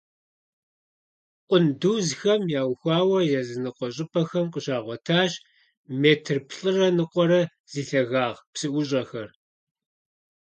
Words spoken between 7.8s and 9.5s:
лъагагъ псыӀущӀэхэр.